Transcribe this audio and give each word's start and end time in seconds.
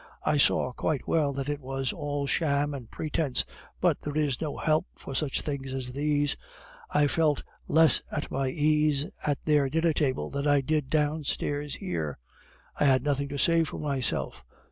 I 0.23 0.37
saw 0.37 0.71
quite 0.73 1.07
well 1.07 1.31
that 1.33 1.47
it 1.47 1.59
was 1.59 1.93
all 1.93 2.25
sham 2.25 2.73
and 2.73 2.89
pretence, 2.89 3.45
but 3.79 4.01
there 4.01 4.17
is 4.17 4.41
no 4.41 4.57
help 4.57 4.87
for 4.95 5.13
such 5.13 5.41
things 5.41 5.73
as 5.75 5.91
these. 5.91 6.35
I 6.89 7.05
felt 7.05 7.43
less 7.67 8.01
at 8.11 8.31
my 8.31 8.47
ease 8.49 9.05
at 9.23 9.37
their 9.45 9.69
dinner 9.69 9.93
table 9.93 10.31
than 10.31 10.47
I 10.47 10.61
did 10.61 10.89
downstairs 10.89 11.75
here. 11.75 12.17
I 12.79 12.85
had 12.85 13.03
nothing 13.03 13.29
to 13.29 13.37
say 13.37 13.63
for 13.63 13.77
myself. 13.77 14.43